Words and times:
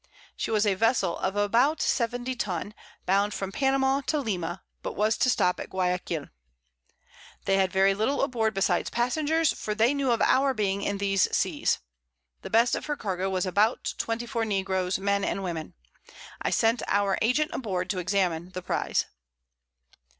She 0.35 0.49
was 0.49 0.65
a 0.65 0.73
Vessel 0.73 1.19
of 1.19 1.35
about 1.35 1.79
70 1.79 2.33
Tun, 2.35 2.73
bound 3.05 3.35
from 3.35 3.51
Panama 3.51 4.01
to 4.07 4.17
Lima, 4.17 4.63
but 4.81 4.95
was 4.95 5.15
to 5.19 5.29
stop 5.29 5.59
at 5.59 5.69
Guiaquil. 5.69 6.29
They 7.45 7.57
had 7.57 7.71
very 7.71 7.93
little 7.93 8.23
aboard 8.23 8.55
besides 8.55 8.89
Passengers, 8.89 9.53
for 9.53 9.75
they 9.75 9.93
knew 9.93 10.09
of 10.11 10.19
our 10.19 10.55
being 10.55 10.81
in 10.81 10.97
these 10.97 11.27
Seas: 11.37 11.77
The 12.41 12.49
best 12.49 12.73
of 12.75 12.87
her 12.87 12.95
Cargo 12.97 13.29
was 13.29 13.45
about 13.45 13.93
24 13.99 14.43
Negroes, 14.43 14.97
Men 14.97 15.23
and 15.23 15.43
Women. 15.43 15.75
I 16.41 16.49
sent 16.49 16.81
our 16.87 17.19
Agent 17.21 17.51
aboard, 17.53 17.87
to 17.91 17.99
examine 17.99 18.53
the 18.53 18.63
Prize. 18.63 19.05